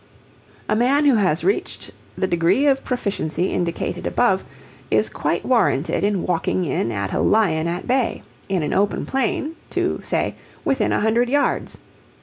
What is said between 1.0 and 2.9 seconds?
who has reached the degree of